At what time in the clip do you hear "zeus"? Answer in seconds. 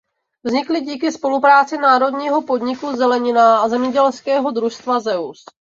4.99-5.43